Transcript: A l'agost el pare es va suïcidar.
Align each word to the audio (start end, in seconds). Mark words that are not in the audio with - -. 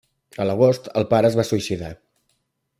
A 0.43 0.47
l'agost 0.51 0.89
el 1.01 1.05
pare 1.13 1.31
es 1.33 1.37
va 1.41 1.47
suïcidar. 1.51 1.95